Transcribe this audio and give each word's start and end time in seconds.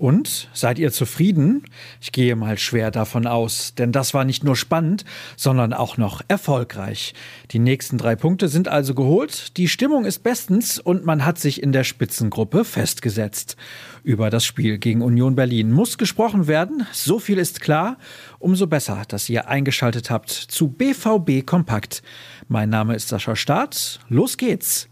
Und 0.00 0.48
seid 0.54 0.78
ihr 0.78 0.92
zufrieden? 0.92 1.64
Ich 2.00 2.12
gehe 2.12 2.36
mal 2.36 2.56
schwer 2.56 2.92
davon 2.92 3.26
aus, 3.26 3.74
denn 3.74 3.90
das 3.90 4.14
war 4.14 4.24
nicht 4.24 4.44
nur 4.44 4.54
spannend, 4.54 5.04
sondern 5.36 5.72
auch 5.72 5.96
noch 5.96 6.22
erfolgreich. 6.28 7.14
Die 7.50 7.58
nächsten 7.58 7.98
drei 7.98 8.14
Punkte 8.14 8.46
sind 8.46 8.68
also 8.68 8.94
geholt, 8.94 9.56
die 9.56 9.66
Stimmung 9.66 10.04
ist 10.04 10.20
bestens 10.20 10.78
und 10.78 11.04
man 11.04 11.24
hat 11.24 11.40
sich 11.40 11.64
in 11.64 11.72
der 11.72 11.82
Spitzengruppe 11.82 12.64
festgesetzt. 12.64 13.56
Über 14.04 14.30
das 14.30 14.44
Spiel 14.44 14.78
gegen 14.78 15.02
Union 15.02 15.34
Berlin 15.34 15.72
muss 15.72 15.98
gesprochen 15.98 16.46
werden, 16.46 16.86
so 16.92 17.18
viel 17.18 17.38
ist 17.38 17.60
klar. 17.60 17.98
Umso 18.38 18.68
besser, 18.68 19.02
dass 19.08 19.28
ihr 19.28 19.48
eingeschaltet 19.48 20.10
habt 20.10 20.30
zu 20.30 20.68
BVB 20.68 21.44
Kompakt. 21.44 22.04
Mein 22.46 22.70
Name 22.70 22.94
ist 22.94 23.08
Sascha 23.08 23.34
Staat, 23.34 23.98
los 24.08 24.36
geht's. 24.36 24.88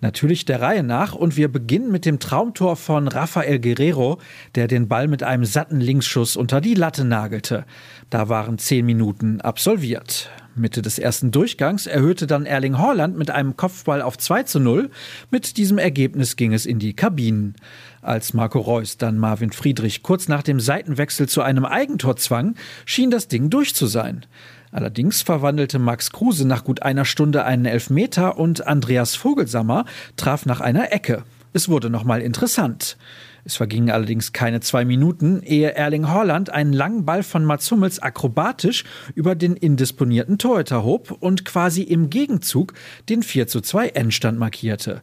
Natürlich 0.00 0.44
der 0.44 0.60
Reihe 0.60 0.84
nach 0.84 1.14
und 1.14 1.36
wir 1.36 1.48
beginnen 1.48 1.90
mit 1.90 2.04
dem 2.04 2.20
Traumtor 2.20 2.76
von 2.76 3.08
Rafael 3.08 3.58
Guerrero, 3.58 4.18
der 4.54 4.68
den 4.68 4.86
Ball 4.86 5.08
mit 5.08 5.24
einem 5.24 5.44
satten 5.44 5.80
Linksschuss 5.80 6.36
unter 6.36 6.60
die 6.60 6.74
Latte 6.74 7.04
nagelte. 7.04 7.64
Da 8.08 8.28
waren 8.28 8.58
zehn 8.58 8.86
Minuten 8.86 9.40
absolviert. 9.40 10.30
Mitte 10.54 10.82
des 10.82 10.98
ersten 10.98 11.30
Durchgangs 11.30 11.86
erhöhte 11.86 12.26
dann 12.26 12.46
Erling 12.46 12.78
Haaland 12.78 13.16
mit 13.16 13.30
einem 13.30 13.56
Kopfball 13.56 14.02
auf 14.02 14.18
2 14.18 14.42
zu 14.44 14.60
0. 14.60 14.90
Mit 15.30 15.56
diesem 15.56 15.78
Ergebnis 15.78 16.36
ging 16.36 16.52
es 16.52 16.66
in 16.66 16.78
die 16.78 16.94
Kabinen. 16.94 17.54
Als 18.02 18.34
Marco 18.34 18.60
Reus 18.60 18.98
dann 18.98 19.18
Marvin 19.18 19.52
Friedrich 19.52 20.02
kurz 20.02 20.28
nach 20.28 20.42
dem 20.42 20.60
Seitenwechsel 20.60 21.28
zu 21.28 21.42
einem 21.42 21.64
Eigentor 21.64 22.16
zwang, 22.16 22.54
schien 22.84 23.10
das 23.10 23.28
Ding 23.28 23.50
durch 23.50 23.74
zu 23.74 23.86
sein. 23.86 24.26
Allerdings 24.70 25.22
verwandelte 25.22 25.78
Max 25.78 26.10
Kruse 26.10 26.46
nach 26.46 26.64
gut 26.64 26.82
einer 26.82 27.04
Stunde 27.04 27.44
einen 27.44 27.64
Elfmeter 27.64 28.38
und 28.38 28.66
Andreas 28.66 29.14
Vogelsammer 29.14 29.84
traf 30.16 30.46
nach 30.46 30.60
einer 30.60 30.92
Ecke. 30.92 31.24
Es 31.52 31.68
wurde 31.68 31.88
nochmal 31.90 32.20
interessant. 32.20 32.96
Es 33.44 33.56
vergingen 33.56 33.90
allerdings 33.90 34.34
keine 34.34 34.60
zwei 34.60 34.84
Minuten, 34.84 35.42
ehe 35.42 35.74
Erling 35.74 36.08
Haaland 36.08 36.50
einen 36.50 36.74
langen 36.74 37.06
Ball 37.06 37.22
von 37.22 37.46
Mats 37.46 37.70
Hummels 37.70 37.98
akrobatisch 37.98 38.84
über 39.14 39.34
den 39.34 39.56
indisponierten 39.56 40.36
Torhüter 40.36 40.84
hob 40.84 41.16
und 41.20 41.46
quasi 41.46 41.82
im 41.82 42.10
Gegenzug 42.10 42.74
den 43.08 43.22
4 43.22 43.46
zu 43.46 43.62
2 43.62 43.88
Endstand 43.88 44.38
markierte. 44.38 45.00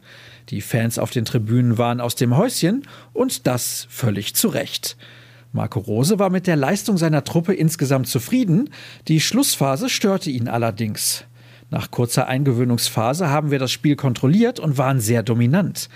Die 0.50 0.60
Fans 0.60 1.00
auf 1.00 1.10
den 1.10 1.24
Tribünen 1.24 1.76
waren 1.76 2.00
aus 2.00 2.14
dem 2.14 2.36
Häuschen 2.36 2.86
und 3.12 3.48
das 3.48 3.88
völlig 3.90 4.36
zu 4.36 4.46
Recht. 4.46 4.96
Marco 5.56 5.80
Rose 5.80 6.18
war 6.18 6.28
mit 6.30 6.46
der 6.46 6.54
Leistung 6.54 6.98
seiner 6.98 7.24
Truppe 7.24 7.54
insgesamt 7.54 8.08
zufrieden, 8.08 8.68
die 9.08 9.20
Schlussphase 9.20 9.88
störte 9.88 10.30
ihn 10.30 10.48
allerdings. 10.48 11.24
Nach 11.70 11.90
kurzer 11.90 12.28
Eingewöhnungsphase 12.28 13.30
haben 13.30 13.50
wir 13.50 13.58
das 13.58 13.72
Spiel 13.72 13.96
kontrolliert 13.96 14.60
und 14.60 14.78
waren 14.78 15.00
sehr 15.00 15.22
dominant. 15.22 15.88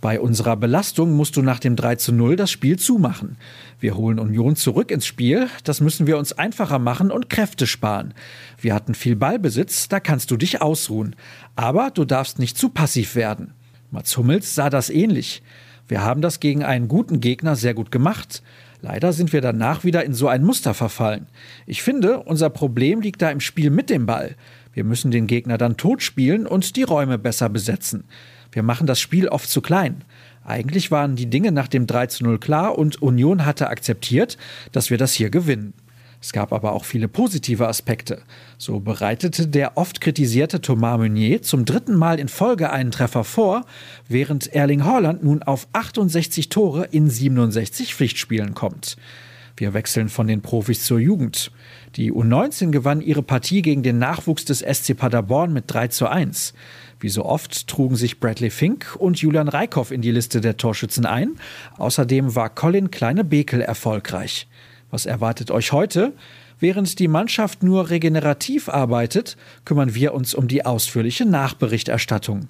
Bei 0.00 0.20
unserer 0.20 0.56
Belastung 0.56 1.16
musst 1.16 1.36
du 1.36 1.42
nach 1.42 1.58
dem 1.58 1.74
3 1.74 1.96
zu 1.96 2.12
0 2.12 2.36
das 2.36 2.52
Spiel 2.52 2.78
zumachen. 2.78 3.36
Wir 3.80 3.96
holen 3.96 4.20
Union 4.20 4.54
zurück 4.54 4.92
ins 4.92 5.04
Spiel, 5.04 5.48
das 5.64 5.80
müssen 5.80 6.06
wir 6.06 6.16
uns 6.16 6.32
einfacher 6.32 6.78
machen 6.78 7.10
und 7.10 7.28
Kräfte 7.28 7.66
sparen. 7.66 8.14
Wir 8.60 8.72
hatten 8.72 8.94
viel 8.94 9.16
Ballbesitz, 9.16 9.88
da 9.88 9.98
kannst 9.98 10.30
du 10.30 10.36
dich 10.36 10.62
ausruhen. 10.62 11.16
Aber 11.56 11.90
du 11.90 12.04
darfst 12.04 12.38
nicht 12.38 12.56
zu 12.56 12.68
passiv 12.68 13.16
werden. 13.16 13.52
Mats 13.90 14.16
Hummels 14.16 14.54
sah 14.54 14.70
das 14.70 14.88
ähnlich. 14.88 15.42
Wir 15.88 16.02
haben 16.02 16.20
das 16.20 16.38
gegen 16.38 16.62
einen 16.62 16.86
guten 16.86 17.20
Gegner 17.20 17.56
sehr 17.56 17.74
gut 17.74 17.90
gemacht. 17.90 18.42
Leider 18.80 19.12
sind 19.12 19.32
wir 19.32 19.40
danach 19.40 19.84
wieder 19.84 20.04
in 20.04 20.14
so 20.14 20.28
ein 20.28 20.44
Muster 20.44 20.72
verfallen. 20.72 21.26
Ich 21.66 21.82
finde, 21.82 22.20
unser 22.20 22.48
Problem 22.48 23.00
liegt 23.00 23.22
da 23.22 23.30
im 23.30 23.40
Spiel 23.40 23.70
mit 23.70 23.90
dem 23.90 24.06
Ball. 24.06 24.36
Wir 24.72 24.84
müssen 24.84 25.10
den 25.10 25.26
Gegner 25.26 25.58
dann 25.58 25.76
tot 25.76 26.02
spielen 26.02 26.46
und 26.46 26.76
die 26.76 26.84
Räume 26.84 27.18
besser 27.18 27.48
besetzen. 27.48 28.04
Wir 28.52 28.62
machen 28.62 28.86
das 28.86 29.00
Spiel 29.00 29.28
oft 29.28 29.50
zu 29.50 29.60
klein. 29.60 30.04
Eigentlich 30.44 30.90
waren 30.90 31.16
die 31.16 31.28
Dinge 31.28 31.52
nach 31.52 31.68
dem 31.68 31.86
3 31.86 32.06
zu 32.06 32.24
0 32.24 32.38
klar 32.38 32.78
und 32.78 33.02
Union 33.02 33.44
hatte 33.44 33.68
akzeptiert, 33.68 34.38
dass 34.72 34.90
wir 34.90 34.96
das 34.96 35.12
hier 35.12 35.30
gewinnen. 35.30 35.74
Es 36.20 36.32
gab 36.32 36.52
aber 36.52 36.72
auch 36.72 36.84
viele 36.84 37.06
positive 37.06 37.68
Aspekte. 37.68 38.22
So 38.56 38.80
bereitete 38.80 39.46
der 39.46 39.76
oft 39.76 40.00
kritisierte 40.00 40.60
Thomas 40.60 40.98
Meunier 40.98 41.42
zum 41.42 41.64
dritten 41.64 41.94
Mal 41.94 42.18
in 42.18 42.28
Folge 42.28 42.70
einen 42.70 42.90
Treffer 42.90 43.22
vor, 43.22 43.64
während 44.08 44.52
Erling 44.52 44.84
Haaland 44.84 45.22
nun 45.22 45.42
auf 45.42 45.68
68 45.72 46.48
Tore 46.48 46.86
in 46.90 47.08
67 47.08 47.94
Pflichtspielen 47.94 48.54
kommt. 48.54 48.96
Wir 49.56 49.74
wechseln 49.74 50.08
von 50.08 50.28
den 50.28 50.40
Profis 50.40 50.84
zur 50.84 51.00
Jugend. 51.00 51.50
Die 51.96 52.12
U19 52.12 52.70
gewann 52.70 53.00
ihre 53.00 53.22
Partie 53.22 53.62
gegen 53.62 53.82
den 53.82 53.98
Nachwuchs 53.98 54.44
des 54.44 54.60
SC 54.60 54.96
Paderborn 54.96 55.52
mit 55.52 55.64
3 55.66 55.88
zu 55.88 56.08
1. 56.08 56.54
Wie 57.00 57.08
so 57.08 57.24
oft 57.24 57.66
trugen 57.66 57.96
sich 57.96 58.20
Bradley 58.20 58.50
Fink 58.50 58.96
und 58.98 59.20
Julian 59.20 59.48
Reikhoff 59.48 59.90
in 59.90 60.00
die 60.00 60.10
Liste 60.10 60.40
der 60.40 60.56
Torschützen 60.56 61.06
ein. 61.06 61.36
Außerdem 61.76 62.34
war 62.34 62.50
Colin 62.50 62.90
Kleine-Bekel 62.90 63.60
erfolgreich. 63.60 64.46
Was 64.90 65.06
erwartet 65.06 65.50
euch 65.50 65.72
heute? 65.72 66.12
Während 66.60 66.98
die 66.98 67.08
Mannschaft 67.08 67.62
nur 67.62 67.90
regenerativ 67.90 68.68
arbeitet, 68.68 69.36
kümmern 69.64 69.94
wir 69.94 70.14
uns 70.14 70.34
um 70.34 70.48
die 70.48 70.64
ausführliche 70.64 71.24
Nachberichterstattung. 71.24 72.48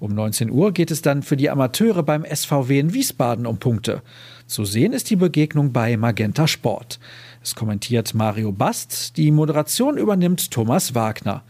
Um 0.00 0.12
19 0.12 0.50
Uhr 0.50 0.72
geht 0.72 0.90
es 0.90 1.02
dann 1.02 1.22
für 1.22 1.36
die 1.36 1.50
Amateure 1.50 2.02
beim 2.02 2.24
SVW 2.24 2.78
in 2.78 2.92
Wiesbaden 2.92 3.46
um 3.46 3.58
Punkte. 3.58 4.02
Zu 4.46 4.64
sehen 4.64 4.92
ist 4.92 5.08
die 5.08 5.16
Begegnung 5.16 5.72
bei 5.72 5.96
Magenta 5.96 6.48
Sport. 6.48 6.98
Es 7.42 7.54
kommentiert 7.54 8.12
Mario 8.12 8.52
Bast, 8.52 9.16
die 9.16 9.30
Moderation 9.30 9.96
übernimmt 9.96 10.50
Thomas 10.50 10.94
Wagner. 10.94 11.42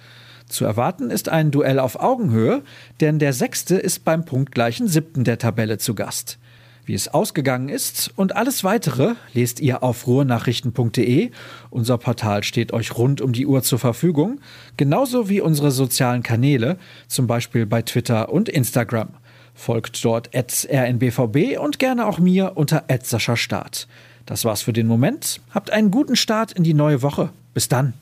Zu 0.46 0.64
erwarten 0.66 1.10
ist 1.10 1.30
ein 1.30 1.50
Duell 1.50 1.78
auf 1.78 1.98
Augenhöhe, 1.98 2.62
denn 3.00 3.18
der 3.18 3.32
Sechste 3.32 3.76
ist 3.76 4.04
beim 4.04 4.24
punktgleichen 4.24 4.88
Siebten 4.88 5.24
der 5.24 5.38
Tabelle 5.38 5.78
zu 5.78 5.94
Gast. 5.94 6.38
Wie 6.86 6.94
es 6.94 7.08
ausgegangen 7.08 7.70
ist 7.70 8.12
und 8.16 8.36
alles 8.36 8.62
weitere 8.62 9.14
lest 9.32 9.60
ihr 9.60 9.82
auf 9.82 10.06
ruhrnachrichten.de. 10.06 11.30
Unser 11.70 11.98
Portal 11.98 12.42
steht 12.42 12.72
euch 12.72 12.96
rund 12.96 13.22
um 13.22 13.32
die 13.32 13.46
Uhr 13.46 13.62
zur 13.62 13.78
Verfügung, 13.78 14.40
genauso 14.76 15.28
wie 15.28 15.40
unsere 15.40 15.70
sozialen 15.70 16.22
Kanäle, 16.22 16.76
zum 17.08 17.26
Beispiel 17.26 17.64
bei 17.64 17.82
Twitter 17.82 18.30
und 18.30 18.48
Instagram. 18.48 19.08
Folgt 19.54 20.04
dort 20.04 20.30
rnbvb 20.34 21.58
und 21.58 21.78
gerne 21.78 22.06
auch 22.06 22.18
mir 22.18 22.52
unter 22.56 22.84
Start. 23.36 23.88
Das 24.26 24.44
war's 24.44 24.62
für 24.62 24.72
den 24.72 24.86
Moment. 24.86 25.40
Habt 25.50 25.70
einen 25.70 25.90
guten 25.90 26.16
Start 26.16 26.52
in 26.52 26.64
die 26.64 26.74
neue 26.74 27.02
Woche. 27.02 27.30
Bis 27.54 27.68
dann. 27.68 27.94